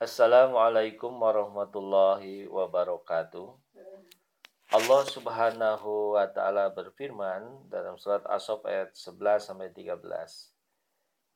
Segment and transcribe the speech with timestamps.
[0.00, 3.52] Assalamualaikum warahmatullahi wabarakatuh.
[4.72, 10.00] Allah Subhanahu wa taala berfirman dalam surat As-Saff ayat 11 sampai 13.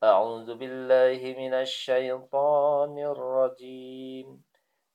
[0.01, 4.41] A'udzu billahi minasy syaithanir rajim.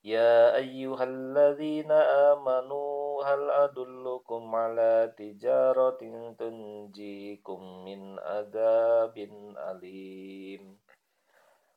[0.03, 1.95] Ya ayyuhalladzina
[2.35, 10.80] amanu hal adullukum ala tijaratin tunjikum min adabin alim.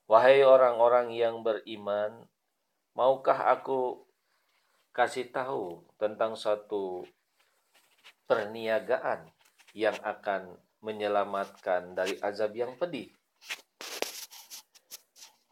[0.04, 2.28] Wahai orang-orang yang beriman,
[2.92, 4.04] maukah aku
[4.92, 7.08] kasih tahu tentang suatu
[8.28, 9.32] perniagaan
[9.72, 13.08] yang akan menyelamatkan dari azab yang pedih?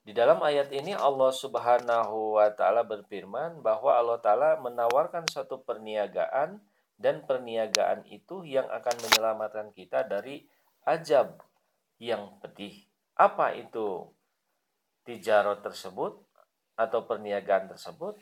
[0.05, 6.61] Di dalam ayat ini Allah Subhanahu wa taala berfirman bahwa Allah taala menawarkan suatu perniagaan
[7.01, 10.45] dan perniagaan itu yang akan menyelamatkan kita dari
[10.85, 11.41] azab
[11.97, 12.85] yang pedih.
[13.17, 14.13] Apa itu
[15.03, 16.19] tijarot tersebut
[16.79, 18.17] atau perniagaan tersebut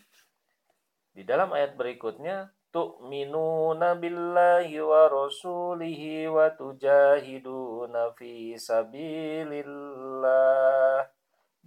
[1.10, 10.22] di dalam ayat berikutnya tu'minuna billahi wa rasulihi wa tujahiduna fi sabilillah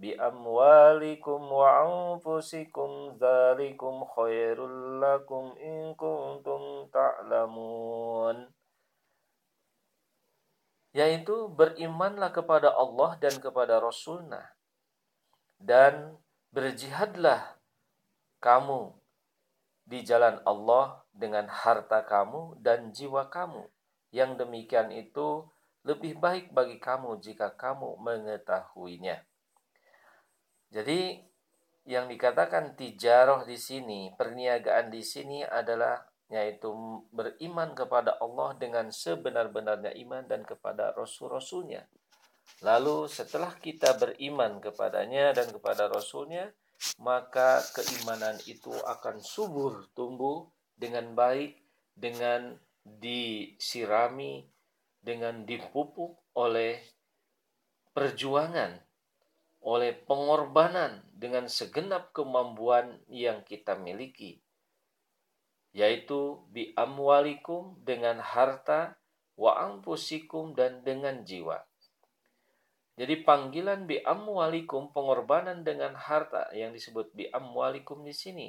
[0.00, 8.48] bi amwalikum wa anfusikum dzalikum khairul lakum in kuntum ta'lamun.
[10.94, 14.54] Yaitu berimanlah kepada Allah dan kepada Rasulnya
[15.64, 16.20] dan
[16.52, 17.56] berjihadlah
[18.44, 18.92] kamu
[19.88, 23.64] di jalan Allah dengan harta kamu dan jiwa kamu.
[24.12, 25.48] Yang demikian itu
[25.84, 29.24] lebih baik bagi kamu jika kamu mengetahuinya.
[30.68, 31.24] Jadi
[31.84, 36.00] yang dikatakan tijaroh di sini, perniagaan di sini adalah
[36.32, 36.72] yaitu
[37.12, 41.84] beriman kepada Allah dengan sebenar-benarnya iman dan kepada rasul-rasulnya.
[42.64, 46.48] Lalu setelah kita beriman kepadanya dan kepada Rasulnya,
[47.00, 51.60] maka keimanan itu akan subur tumbuh dengan baik,
[51.94, 54.44] dengan disirami,
[55.00, 56.80] dengan dipupuk oleh
[57.94, 58.80] perjuangan,
[59.64, 64.42] oleh pengorbanan dengan segenap kemampuan yang kita miliki,
[65.72, 68.98] yaitu bi amwalikum dengan harta,
[69.34, 71.64] wa ampusikum dan dengan jiwa.
[72.94, 78.48] Jadi panggilan bi amwalikum pengorbanan dengan harta yang disebut bi amwalikum di sini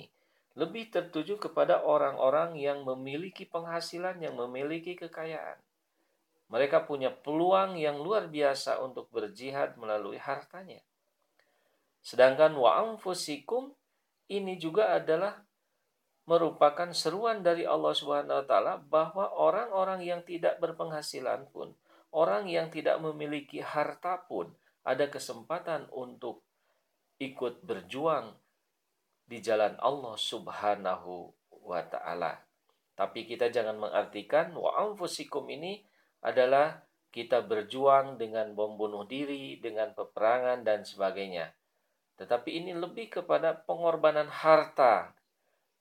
[0.56, 5.60] lebih tertuju kepada orang-orang yang memiliki penghasilan, yang memiliki kekayaan.
[6.48, 10.80] Mereka punya peluang yang luar biasa untuk berjihad melalui hartanya.
[12.00, 13.76] Sedangkan wa anfusikum
[14.32, 15.44] ini juga adalah
[16.26, 21.76] merupakan seruan dari Allah Subhanahu wa taala bahwa orang-orang yang tidak berpenghasilan pun
[22.16, 24.56] orang yang tidak memiliki harta pun
[24.88, 26.48] ada kesempatan untuk
[27.20, 28.32] ikut berjuang
[29.28, 32.40] di jalan Allah Subhanahu wa taala.
[32.96, 35.84] Tapi kita jangan mengartikan wa anfusikum ini
[36.24, 36.80] adalah
[37.12, 41.52] kita berjuang dengan bom bunuh diri, dengan peperangan dan sebagainya.
[42.16, 45.12] Tetapi ini lebih kepada pengorbanan harta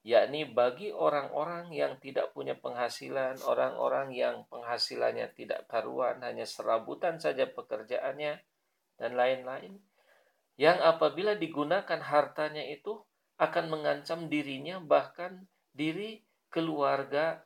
[0.05, 7.49] yakni bagi orang-orang yang tidak punya penghasilan, orang-orang yang penghasilannya tidak karuan, hanya serabutan saja
[7.49, 8.37] pekerjaannya,
[9.01, 9.81] dan lain-lain,
[10.61, 13.01] yang apabila digunakan hartanya itu
[13.41, 16.23] akan mengancam dirinya, bahkan diri
[16.53, 17.43] keluarga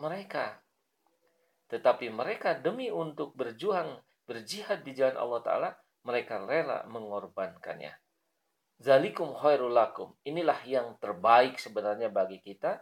[0.00, 0.58] mereka.
[1.70, 5.70] Tetapi mereka demi untuk berjuang, berjihad di jalan Allah Ta'ala,
[6.02, 7.92] mereka rela mengorbankannya.
[8.80, 10.16] Zalikum khairul lakum.
[10.24, 12.80] Inilah yang terbaik sebenarnya bagi kita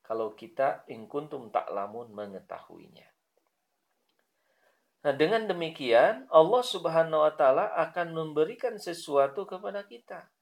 [0.00, 3.04] kalau kita in kuntum ta'lamun mengetahuinya.
[5.04, 10.32] Nah, dengan demikian Allah Subhanahu wa taala akan memberikan sesuatu kepada kita.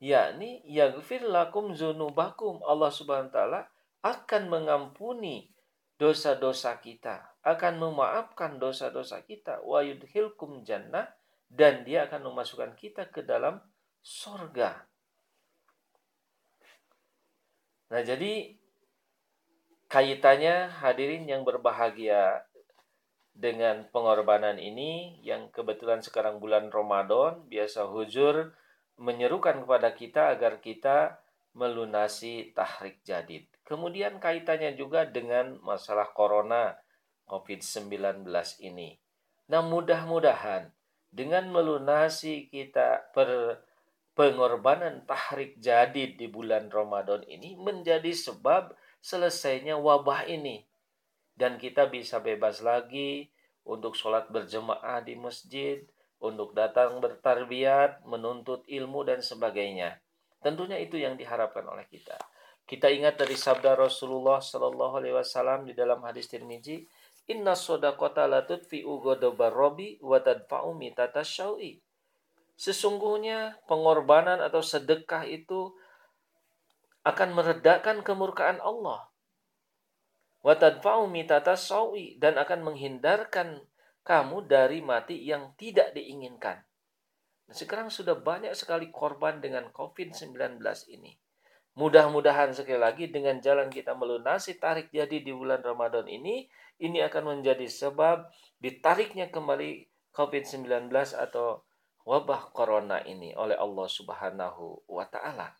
[0.00, 2.64] Yakni yaghfir lakum dzunubakum.
[2.64, 3.60] Allah Subhanahu wa taala
[4.00, 5.52] akan mengampuni
[6.00, 11.12] dosa-dosa kita, akan memaafkan dosa-dosa kita, wa yudhilkum jannah
[11.52, 13.60] dan dia akan memasukkan kita ke dalam
[14.02, 14.82] sorga.
[17.88, 18.58] Nah, jadi
[19.86, 22.42] kaitannya hadirin yang berbahagia
[23.32, 28.52] dengan pengorbanan ini yang kebetulan sekarang bulan Ramadan biasa hujur
[29.00, 31.22] menyerukan kepada kita agar kita
[31.56, 33.48] melunasi tahrik jadid.
[33.64, 36.76] Kemudian kaitannya juga dengan masalah corona
[37.28, 38.24] COVID-19
[38.64, 38.96] ini.
[39.48, 40.72] Nah, mudah-mudahan
[41.12, 43.60] dengan melunasi kita per
[44.12, 50.68] pengorbanan tahrik jadid di bulan Ramadan ini menjadi sebab selesainya wabah ini.
[51.32, 53.32] Dan kita bisa bebas lagi
[53.64, 55.80] untuk sholat berjemaah di masjid,
[56.22, 59.98] untuk datang bertarbiat, menuntut ilmu dan sebagainya.
[60.38, 62.14] Tentunya itu yang diharapkan oleh kita.
[62.62, 66.86] Kita ingat dari sabda Rasulullah Shallallahu Alaihi Wasallam di dalam hadis Tirmizi,
[67.30, 70.74] Inna sodakota latut fi ugodobar robi watadfa'u
[71.22, 71.78] syaui.
[72.62, 75.74] Sesungguhnya pengorbanan atau sedekah itu
[77.02, 79.10] akan meredakan kemurkaan Allah.
[80.46, 81.10] Watadfa'u
[81.58, 83.66] syaui dan akan menghindarkan
[84.06, 86.62] kamu dari mati yang tidak diinginkan.
[87.50, 90.62] Nah, sekarang sudah banyak sekali korban dengan COVID-19
[90.94, 91.18] ini.
[91.74, 96.46] Mudah-mudahan sekali lagi dengan jalan kita melunasi tarik jadi di bulan Ramadan ini,
[96.78, 98.30] ini akan menjadi sebab
[98.62, 101.66] ditariknya kembali COVID-19 atau
[102.02, 105.54] wabah corona ini oleh Allah Subhanahu wa taala.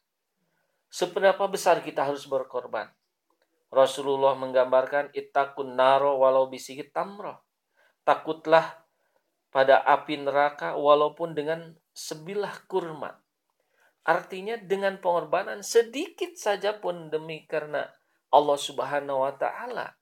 [0.93, 2.91] Seberapa besar kita harus berkorban?
[3.73, 7.41] Rasulullah menggambarkan itakun naro walau bisikit tamroh.
[8.05, 8.85] Takutlah
[9.49, 13.17] pada api neraka walaupun dengan sebilah kurma.
[14.03, 17.89] Artinya dengan pengorbanan sedikit saja pun demi karena
[18.35, 20.01] Allah Subhanahu wa taala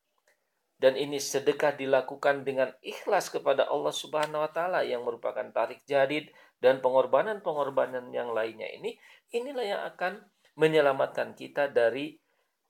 [0.81, 6.32] dan ini sedekah dilakukan dengan ikhlas kepada Allah Subhanahu wa taala yang merupakan tarik jadid
[6.59, 8.97] dan pengorbanan-pengorbanan yang lainnya ini
[9.37, 10.25] inilah yang akan
[10.56, 12.17] menyelamatkan kita dari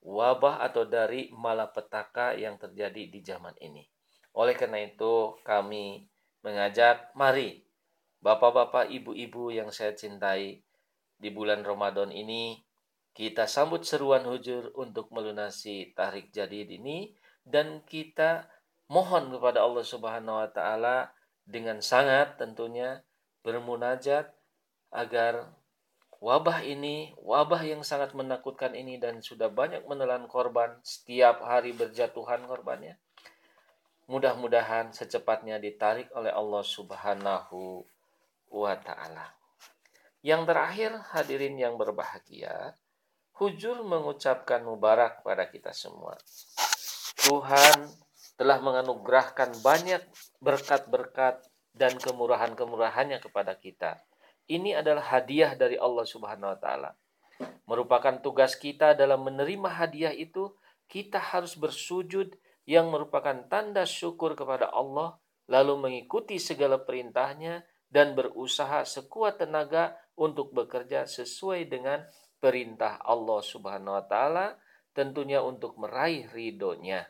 [0.03, 3.87] wabah atau dari malapetaka yang terjadi di zaman ini.
[4.35, 6.07] Oleh karena itu kami
[6.43, 7.63] mengajak mari
[8.21, 10.61] Bapak-bapak, ibu-ibu yang saya cintai
[11.17, 12.61] di bulan Ramadan ini
[13.17, 18.47] kita sambut seruan hujur untuk melunasi tarik jadid ini dan kita
[18.91, 21.15] mohon kepada Allah Subhanahu wa taala
[21.47, 23.01] dengan sangat tentunya
[23.41, 24.29] bermunajat
[24.91, 25.49] agar
[26.21, 32.45] wabah ini, wabah yang sangat menakutkan ini dan sudah banyak menelan korban setiap hari berjatuhan
[32.45, 33.01] korbannya.
[34.05, 37.87] Mudah-mudahan secepatnya ditarik oleh Allah Subhanahu
[38.51, 39.33] wa taala.
[40.21, 42.77] Yang terakhir hadirin yang berbahagia,
[43.41, 46.13] hujur mengucapkan mubarak pada kita semua.
[47.21, 47.77] Tuhan
[48.41, 50.01] telah menganugerahkan banyak
[50.41, 51.45] berkat-berkat
[51.77, 54.01] dan kemurahan-kemurahannya kepada kita.
[54.49, 56.91] Ini adalah hadiah dari Allah Subhanahu wa taala.
[57.69, 60.51] Merupakan tugas kita dalam menerima hadiah itu,
[60.89, 62.35] kita harus bersujud
[62.67, 65.15] yang merupakan tanda syukur kepada Allah,
[65.47, 72.03] lalu mengikuti segala perintahnya dan berusaha sekuat tenaga untuk bekerja sesuai dengan
[72.41, 74.57] perintah Allah Subhanahu wa taala
[74.91, 77.07] tentunya untuk meraih ridhonya.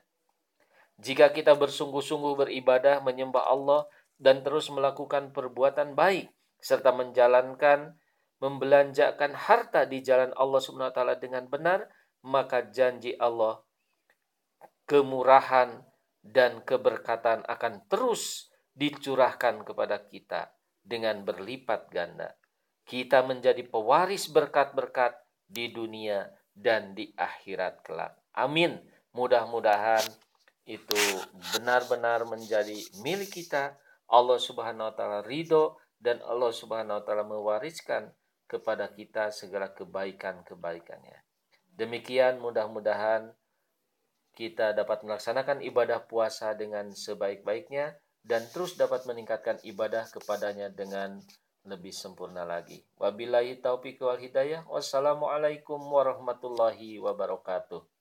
[1.01, 3.89] Jika kita bersungguh-sungguh beribadah menyembah Allah
[4.21, 6.29] dan terus melakukan perbuatan baik
[6.61, 7.97] serta menjalankan
[8.41, 11.89] membelanjakan harta di jalan Allah Subhanahu wa taala dengan benar,
[12.25, 13.61] maka janji Allah
[14.89, 15.85] kemurahan
[16.21, 22.37] dan keberkatan akan terus dicurahkan kepada kita dengan berlipat ganda.
[22.85, 26.25] Kita menjadi pewaris berkat-berkat di dunia
[26.55, 28.15] dan di akhirat kelak.
[28.35, 28.79] Amin.
[29.11, 30.03] Mudah-mudahan
[30.67, 30.99] itu
[31.57, 33.75] benar-benar menjadi milik kita.
[34.11, 38.11] Allah Subhanahu wa taala ridho dan Allah Subhanahu wa taala mewariskan
[38.47, 41.23] kepada kita segala kebaikan-kebaikannya.
[41.71, 43.31] Demikian mudah-mudahan
[44.35, 51.19] kita dapat melaksanakan ibadah puasa dengan sebaik-baiknya dan terus dapat meningkatkan ibadah kepadanya dengan
[51.65, 52.81] lebih sempurna lagi.
[52.97, 54.65] Wabillahi taufiq wal hidayah.
[54.65, 58.00] Wassalamualaikum warahmatullahi wabarakatuh.